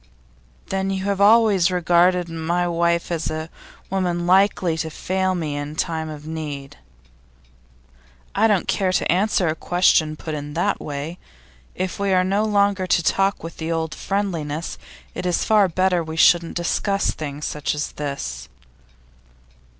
[0.69, 3.51] 'Then you have always regarded my wife as a
[3.91, 6.77] woman likely to fail me in time of need?'
[8.33, 11.19] 'I don't care to answer a question put in that way.
[11.75, 14.79] If we are no longer to talk with the old friendliness,
[15.13, 18.49] it's far better we shouldn't discuss things such as this.